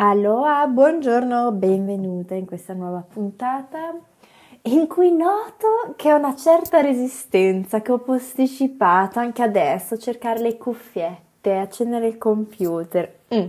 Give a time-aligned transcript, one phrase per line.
[0.00, 3.98] Aloha, buongiorno, benvenuta in questa nuova puntata
[4.62, 10.56] in cui noto che ho una certa resistenza che ho posticipato anche adesso cercare le
[10.56, 13.12] cuffiette, accendere il computer.
[13.34, 13.48] Mm.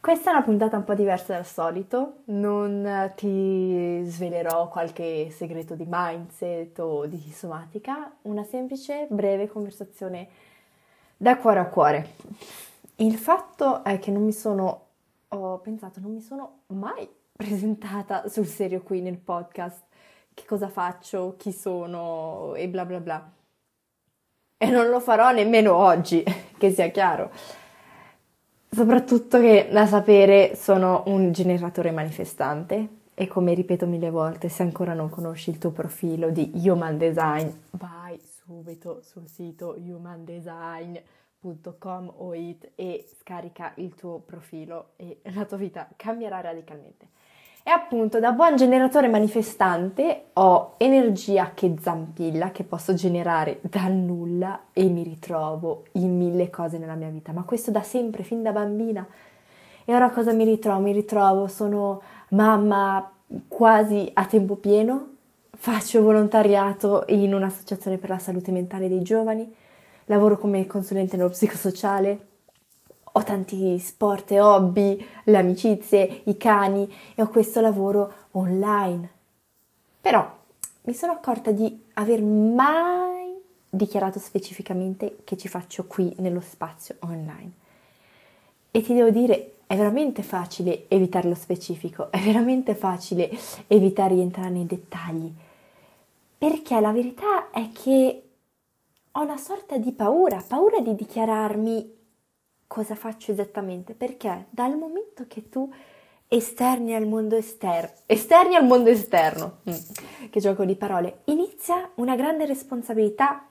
[0.00, 5.84] Questa è una puntata un po' diversa dal solito, non ti svelerò qualche segreto di
[5.88, 10.28] mindset o di somatica, una semplice breve conversazione
[11.16, 12.08] da cuore a cuore.
[12.98, 14.82] Il fatto è che non mi sono
[15.30, 19.82] ho pensato, non mi sono mai presentata sul serio qui nel podcast,
[20.34, 22.54] che cosa faccio, chi sono?
[22.54, 23.32] E bla bla bla.
[24.56, 26.22] E non lo farò nemmeno oggi,
[26.58, 27.30] che sia chiaro.
[28.72, 32.98] Soprattutto che da sapere sono un generatore manifestante.
[33.14, 37.48] E come ripeto mille volte, se ancora non conosci il tuo profilo di Human Design,
[37.72, 40.96] vai subito sul sito Human Design
[41.40, 47.08] www.com o it e scarica il tuo profilo e la tua vita cambierà radicalmente.
[47.62, 54.64] E appunto da buon generatore manifestante ho energia che zampilla, che posso generare dal nulla
[54.72, 58.52] e mi ritrovo in mille cose nella mia vita, ma questo da sempre, fin da
[58.52, 59.06] bambina.
[59.84, 60.80] E ora cosa mi ritrovo?
[60.80, 63.12] Mi ritrovo, sono mamma
[63.46, 65.08] quasi a tempo pieno,
[65.50, 69.54] faccio volontariato in un'associazione per la salute mentale dei giovani,
[70.10, 72.26] lavoro come consulente nello psicosociale,
[73.12, 79.08] ho tanti sport e hobby, le amicizie, i cani e ho questo lavoro online.
[80.00, 80.38] Però
[80.82, 87.52] mi sono accorta di aver mai dichiarato specificamente che ci faccio qui nello spazio online.
[88.72, 93.30] E ti devo dire, è veramente facile evitare lo specifico, è veramente facile
[93.68, 95.32] evitare di entrare nei dettagli,
[96.36, 98.22] perché la verità è che
[99.20, 101.98] ho una sorta di paura, paura di dichiararmi
[102.66, 105.70] cosa faccio esattamente, perché dal momento che tu
[106.26, 112.16] esterni al mondo esterno, esterni al mondo esterno, mm, che gioco di parole, inizia una
[112.16, 113.46] grande responsabilità.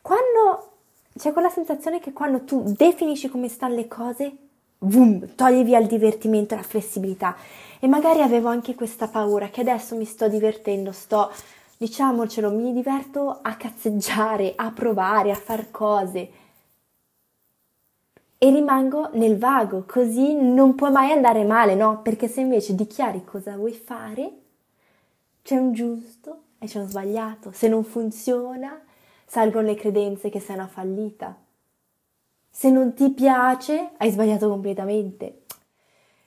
[0.00, 0.74] Quando
[1.18, 4.36] c'è quella sensazione che quando tu definisci come stanno le cose,
[4.78, 7.34] boom, togli via il divertimento, la flessibilità.
[7.80, 11.32] E magari avevo anche questa paura che adesso mi sto divertendo, sto
[11.76, 16.44] diciamocelo, mi diverto a cazzeggiare, a provare, a far cose
[18.38, 22.02] e rimango nel vago, così non può mai andare male, no?
[22.02, 24.32] Perché se invece dichiari cosa vuoi fare,
[25.42, 27.50] c'è un giusto e c'è un sbagliato.
[27.52, 28.78] Se non funziona,
[29.24, 31.34] salgono le credenze che sei una fallita.
[32.50, 35.44] Se non ti piace, hai sbagliato completamente.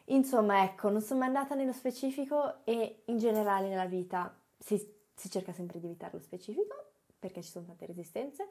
[0.05, 5.29] Insomma, ecco, non sono mai andata nello specifico e in generale nella vita si si
[5.29, 6.75] cerca sempre di evitare lo specifico
[7.19, 8.47] perché ci sono tante resistenze,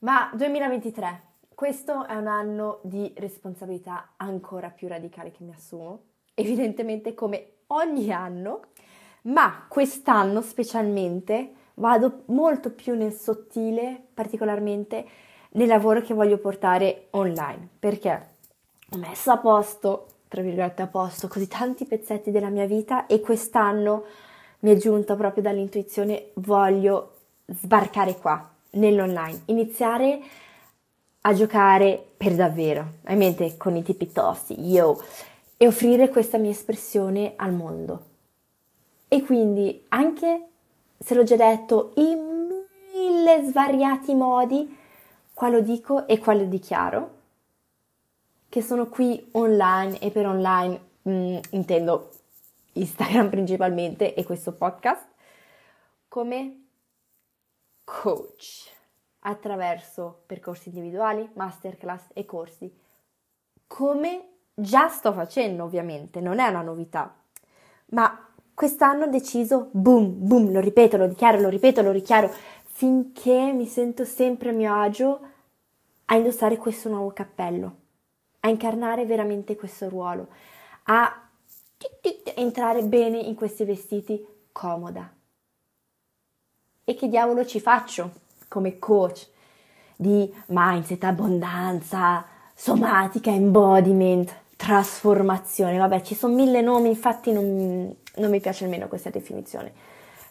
[0.00, 1.22] ma 2023,
[1.54, 6.02] questo è un anno di responsabilità ancora più radicale che mi assumo,
[6.34, 8.60] evidentemente come ogni anno,
[9.22, 15.06] ma quest'anno specialmente vado molto più nel sottile, particolarmente
[15.52, 18.28] nel lavoro che voglio portare online, perché
[18.90, 23.20] ho messo a posto, tra virgolette a posto, così tanti pezzetti della mia vita e
[23.20, 24.04] quest'anno
[24.64, 27.12] mi è giunta proprio dall'intuizione, voglio
[27.46, 30.20] sbarcare qua, nell'online, iniziare
[31.20, 35.02] a giocare per davvero, hai mente con i tipi tosti, io,
[35.58, 38.04] e offrire questa mia espressione al mondo.
[39.08, 40.46] E quindi, anche
[40.98, 42.48] se l'ho già detto in
[42.94, 44.76] mille svariati modi,
[45.34, 47.10] qua lo dico e qua lo dichiaro,
[48.48, 52.10] che sono qui online e per online mh, mm, intendo
[52.74, 55.06] Instagram principalmente e questo podcast,
[56.08, 56.66] come
[57.84, 58.70] coach
[59.20, 62.72] attraverso percorsi individuali, masterclass e corsi,
[63.66, 67.14] come già sto facendo ovviamente, non è una novità,
[67.86, 72.30] ma quest'anno ho deciso, boom, boom, lo ripeto, lo dichiaro, lo ripeto, lo richiaro,
[72.62, 75.20] finché mi sento sempre a mio agio
[76.06, 77.76] a indossare questo nuovo cappello,
[78.40, 80.28] a incarnare veramente questo ruolo,
[80.84, 81.23] a
[82.34, 85.12] entrare bene in questi vestiti comoda.
[86.84, 88.12] E che diavolo ci faccio
[88.48, 89.28] come coach
[89.96, 95.78] di mindset, abbondanza, somatica, embodiment, trasformazione?
[95.78, 99.72] Vabbè, ci sono mille nomi, infatti non, non mi piace nemmeno questa definizione.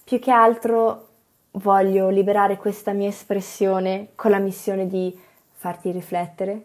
[0.03, 1.07] Più che altro
[1.51, 5.17] voglio liberare questa mia espressione con la missione di
[5.51, 6.61] farti riflettere,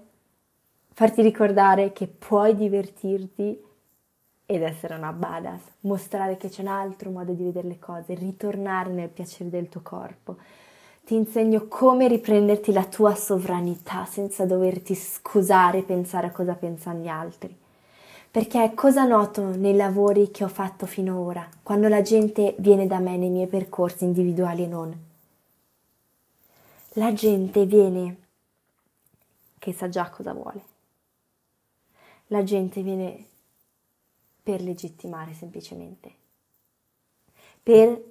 [0.92, 3.66] farti ricordare che puoi divertirti
[4.50, 8.90] ed essere una badass, mostrare che c'è un altro modo di vedere le cose, ritornare
[8.90, 10.36] nel piacere del tuo corpo.
[11.04, 17.00] Ti insegno come riprenderti la tua sovranità senza doverti scusare e pensare a cosa pensano
[17.00, 17.54] gli altri.
[18.30, 23.18] Perché cosa noto nei lavori che ho fatto finora, quando la gente viene da me
[23.18, 24.98] nei miei percorsi individuali e non?
[26.92, 28.16] La gente viene
[29.58, 30.62] che sa già cosa vuole.
[32.28, 33.26] La gente viene
[34.48, 36.10] per legittimare semplicemente,
[37.62, 38.02] per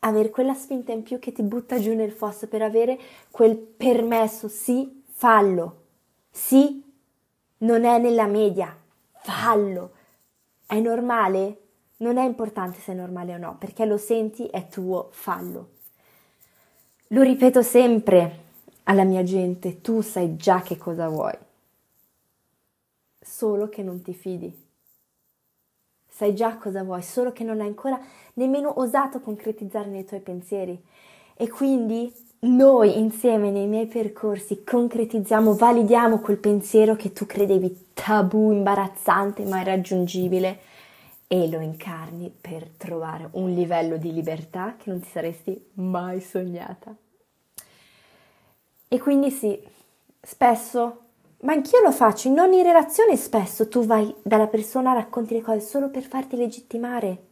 [0.00, 2.98] avere quella spinta in più che ti butta giù nel fosso, per avere
[3.30, 5.82] quel permesso, sì, fallo,
[6.32, 6.82] sì,
[7.58, 8.76] non è nella media,
[9.22, 9.92] fallo.
[10.66, 11.60] È normale?
[11.98, 15.68] Non è importante se è normale o no, perché lo senti, è tuo, fallo.
[17.08, 18.38] Lo ripeto sempre
[18.82, 21.38] alla mia gente, tu sai già che cosa vuoi,
[23.20, 24.63] solo che non ti fidi.
[26.16, 28.00] Sai già cosa vuoi, solo che non hai ancora
[28.34, 30.80] nemmeno osato concretizzare nei tuoi pensieri.
[31.34, 32.12] E quindi
[32.42, 39.60] noi insieme nei miei percorsi concretizziamo, validiamo quel pensiero che tu credevi tabù, imbarazzante, ma
[39.60, 40.60] irraggiungibile
[41.26, 46.94] e lo incarni per trovare un livello di libertà che non ti saresti mai sognata.
[48.86, 49.60] E quindi sì,
[50.20, 51.03] spesso,
[51.44, 55.60] ma anch'io lo faccio, in ogni relazione spesso tu vai dalla persona, racconti le cose
[55.60, 57.22] solo per farti legittimare,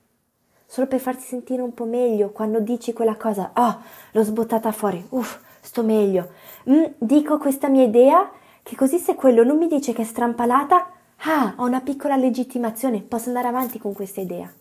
[0.66, 3.80] solo per farti sentire un po' meglio quando dici quella cosa, oh,
[4.12, 6.30] l'ho sbottata fuori, uff, sto meglio.
[6.70, 8.30] Mm, dico questa mia idea
[8.62, 10.90] che così se quello non mi dice che è strampalata,
[11.24, 14.52] ah, ho una piccola legittimazione, posso andare avanti con questa idea.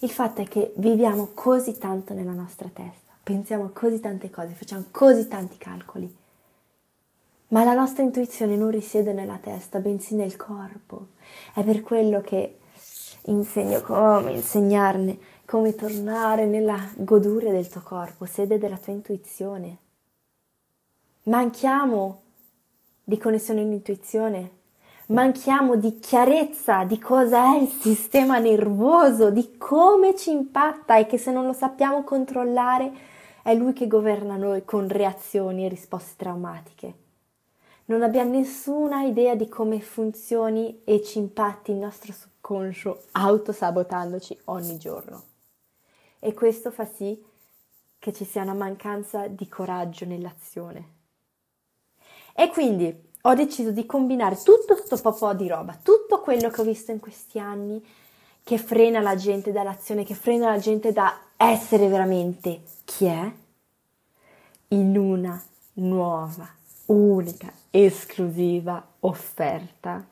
[0.00, 4.84] Il fatto è che viviamo così tanto nella nostra testa pensiamo così tante cose, facciamo
[4.92, 6.16] così tanti calcoli.
[7.48, 11.08] Ma la nostra intuizione non risiede nella testa, bensì nel corpo.
[11.54, 12.58] È per quello che
[13.26, 19.78] insegno come insegnarne, come tornare nella goduria del tuo corpo, sede della tua intuizione.
[21.24, 22.22] Manchiamo
[23.04, 24.50] di connessione all'intuizione,
[25.06, 31.16] manchiamo di chiarezza di cosa è il sistema nervoso, di come ci impatta e che
[31.16, 32.92] se non lo sappiamo controllare
[33.42, 37.05] è lui che governa noi con reazioni e risposte traumatiche.
[37.88, 44.76] Non abbiamo nessuna idea di come funzioni e ci impatti il nostro subconscio autosabotandoci ogni
[44.76, 45.22] giorno.
[46.18, 47.22] E questo fa sì
[47.98, 50.94] che ci sia una mancanza di coraggio nell'azione.
[52.34, 56.64] E quindi ho deciso di combinare tutto questo po' di roba, tutto quello che ho
[56.64, 57.84] visto in questi anni
[58.42, 63.32] che frena la gente dall'azione, che frena la gente da essere veramente chi è,
[64.68, 65.40] in una
[65.74, 66.48] nuova,
[66.86, 70.06] unica, esclusiva offerta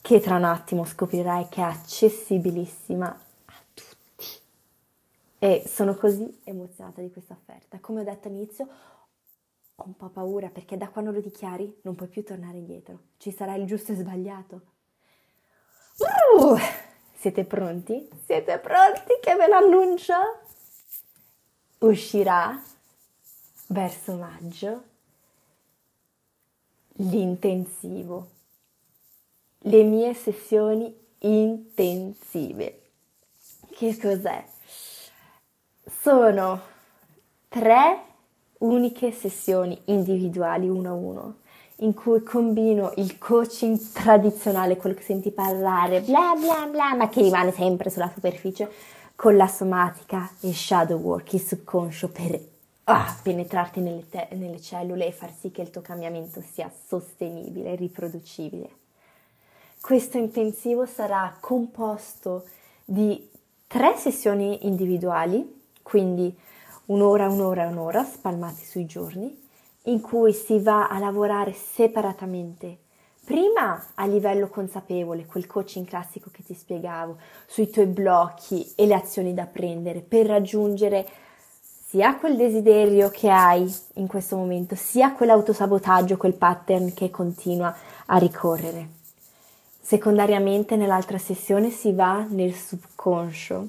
[0.00, 4.26] che tra un attimo scoprirai che è accessibilissima a tutti.
[5.38, 7.78] E sono così emozionata di questa offerta.
[7.80, 8.66] Come ho detto all'inizio,
[9.74, 12.98] ho un po' paura perché da quando lo dichiari non puoi più tornare indietro.
[13.18, 14.62] Ci sarà il giusto e sbagliato.
[15.98, 16.56] Uh!
[17.12, 18.08] Siete pronti?
[18.24, 20.14] Siete pronti che ve l'annuncio?
[21.80, 22.58] Uscirà
[23.68, 24.89] verso maggio
[27.00, 28.28] l'intensivo,
[29.60, 32.80] le mie sessioni intensive.
[33.70, 34.44] Che cos'è?
[36.02, 36.60] Sono
[37.48, 38.02] tre
[38.58, 41.34] uniche sessioni individuali uno a uno
[41.76, 47.22] in cui combino il coaching tradizionale, quello che senti parlare, bla bla bla, ma che
[47.22, 48.70] rimane sempre sulla superficie,
[49.16, 52.49] con la somatica e shadow work, il subconscio per
[52.84, 57.74] ah, penetrarti nelle, te- nelle cellule e far sì che il tuo cambiamento sia sostenibile,
[57.74, 58.78] riproducibile.
[59.80, 62.44] Questo intensivo sarà composto
[62.84, 63.28] di
[63.66, 66.36] tre sessioni individuali, quindi
[66.86, 69.48] un'ora, un'ora, un'ora, spalmati sui giorni,
[69.84, 72.78] in cui si va a lavorare separatamente.
[73.24, 78.94] Prima a livello consapevole, quel coaching classico che ti spiegavo, sui tuoi blocchi e le
[78.94, 81.06] azioni da prendere per raggiungere
[81.90, 87.74] sia quel desiderio che hai in questo momento, sia quell'autosabotaggio, quel pattern che continua
[88.06, 88.90] a ricorrere.
[89.80, 93.68] Secondariamente nell'altra sessione si va nel subconscio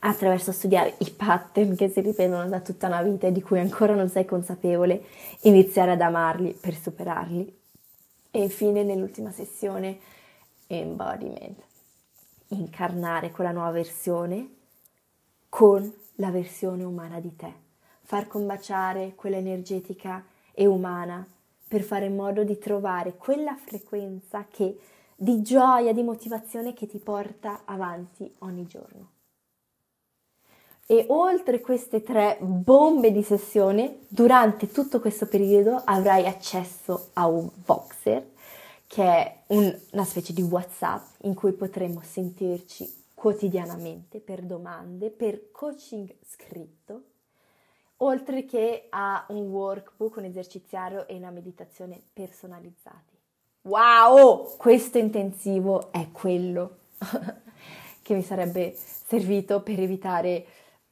[0.00, 3.94] attraverso studiare i pattern che si ripetono da tutta una vita e di cui ancora
[3.94, 5.02] non sei consapevole,
[5.44, 7.58] iniziare ad amarli per superarli.
[8.32, 9.98] E infine nell'ultima sessione
[10.66, 11.58] embodiment,
[12.48, 14.58] incarnare quella nuova versione
[15.50, 17.52] con la versione umana di te,
[18.00, 21.26] far combaciare quella energetica e umana
[21.68, 24.78] per fare in modo di trovare quella frequenza che,
[25.14, 29.10] di gioia, di motivazione che ti porta avanti ogni giorno.
[30.86, 37.48] E oltre queste tre bombe di sessione, durante tutto questo periodo avrai accesso a un
[37.64, 38.28] boxer
[38.88, 45.50] che è un, una specie di WhatsApp in cui potremo sentirci quotidianamente per domande, per
[45.50, 47.02] coaching scritto,
[47.98, 53.14] oltre che a un workbook, un eserciziario e una meditazione personalizzati.
[53.64, 54.56] Wow!
[54.56, 56.78] Questo intensivo è quello
[58.00, 60.46] che mi sarebbe servito per evitare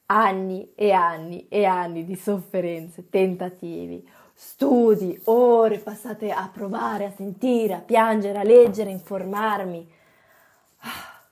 [0.04, 7.73] anni e anni e anni di sofferenze, tentativi, studi, ore passate a provare, a sentire,
[7.73, 9.97] a piangere, a leggere, a informarmi.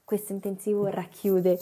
[0.07, 1.59] Questo intensivo racchiude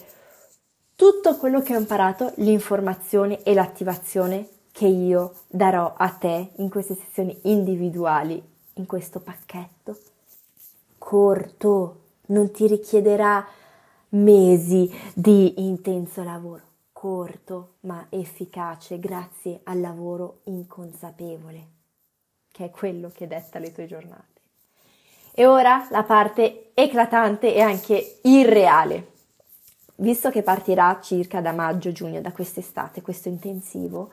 [0.95, 6.95] tutto quello che ho imparato, l'informazione e l'attivazione che io darò a te in queste
[6.95, 8.43] sessioni individuali,
[8.75, 9.99] in questo pacchetto
[10.99, 13.47] corto, non ti richiederà
[14.11, 21.69] mesi di intenso lavoro corto ma efficace grazie al lavoro inconsapevole,
[22.51, 24.34] che è quello che detta le tue giornate.
[25.37, 29.09] E ora la parte eclatante e anche irreale.
[29.97, 34.13] Visto che partirà circa da maggio-giugno, da quest'estate, questo intensivo,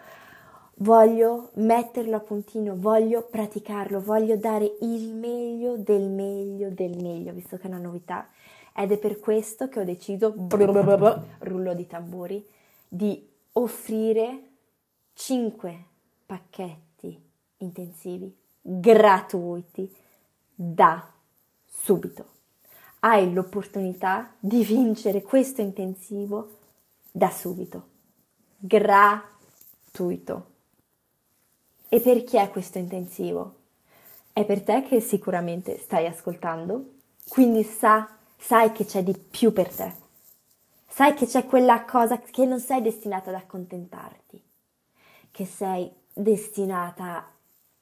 [0.78, 7.58] voglio metterlo a puntino, voglio praticarlo, voglio dare il meglio del meglio del meglio, visto
[7.58, 8.28] che è una novità.
[8.76, 10.34] Ed è per questo che ho deciso,
[11.40, 12.44] rullo di tamburi,
[12.88, 14.40] di offrire
[15.14, 15.86] 5
[16.26, 17.22] pacchetti
[17.58, 20.01] intensivi gratuiti
[20.64, 21.10] da
[21.68, 22.26] subito.
[23.00, 26.58] Hai l'opportunità di vincere questo intensivo
[27.12, 27.88] da subito.
[28.58, 30.50] Gratuito.
[31.90, 33.56] E per chi è questo intensivo?
[34.32, 36.94] È per te che sicuramente stai ascoltando,
[37.28, 40.02] quindi sa, sai che c'è di più per te
[40.94, 44.44] Sai che c'è quella cosa che non sei destinata ad accontentarti,
[45.32, 47.32] che sei destinata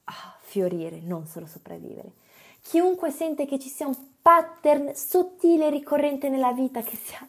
[0.04, 2.12] a fiorire, non solo sopravvivere.
[2.62, 7.26] Chiunque sente che ci sia un pattern sottile e ricorrente nella vita, che sia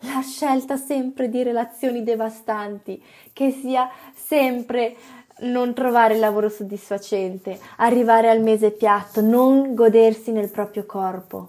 [0.00, 4.96] la scelta sempre di relazioni devastanti, che sia sempre
[5.40, 11.48] non trovare il lavoro soddisfacente, arrivare al mese piatto, non godersi nel proprio corpo,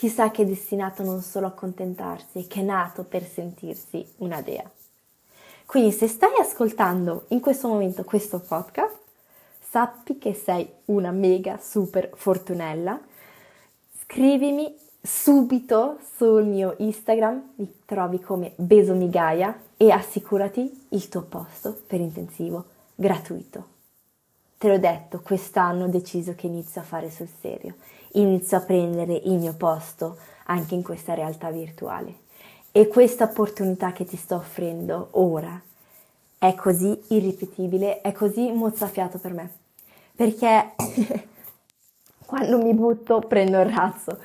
[0.00, 4.64] Chissà che è destinato non solo a contentarsi, che è nato per sentirsi una dea.
[5.66, 8.96] Quindi se stai ascoltando in questo momento questo podcast,
[9.70, 13.00] sappi che sei una mega super fortunella.
[14.02, 22.00] Scrivimi subito sul mio Instagram, mi trovi come Besomigaia e assicurati il tuo posto per
[22.00, 22.64] intensivo
[22.96, 23.78] gratuito.
[24.58, 27.74] Te l'ho detto, quest'anno ho deciso che inizio a fare sul serio
[28.12, 32.28] inizio a prendere il mio posto anche in questa realtà virtuale.
[32.72, 35.60] E questa opportunità che ti sto offrendo ora
[36.38, 39.50] è così irripetibile, è così mozzafiato per me.
[40.20, 40.74] Perché
[42.26, 44.18] quando mi butto prendo il razzo.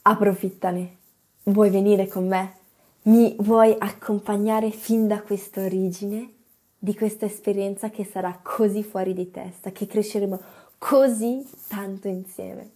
[0.00, 0.96] Approfittane.
[1.42, 2.54] Vuoi venire con me?
[3.02, 6.32] Mi vuoi accompagnare fin da questa origine,
[6.78, 10.40] di questa esperienza che sarà così fuori di testa, che cresceremo
[10.78, 12.70] così tanto insieme?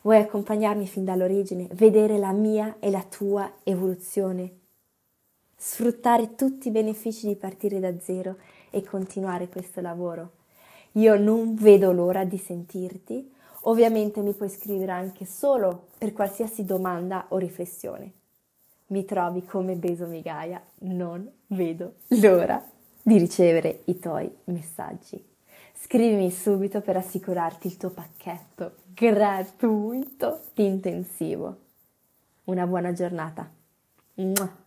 [0.00, 4.50] Vuoi accompagnarmi fin dall'origine, vedere la mia e la tua evoluzione,
[5.54, 8.38] sfruttare tutti i benefici di partire da zero
[8.70, 10.32] e continuare questo lavoro.
[10.98, 13.32] Io non vedo l'ora di sentirti.
[13.62, 18.12] Ovviamente mi puoi scrivere anche solo per qualsiasi domanda o riflessione.
[18.88, 22.60] Mi trovi come Beso Migaia, non vedo l'ora
[23.00, 25.24] di ricevere i tuoi messaggi.
[25.74, 31.58] Scrivimi subito per assicurarti il tuo pacchetto gratuito intensivo.
[32.44, 33.48] Una buona giornata.
[34.14, 34.66] Mua.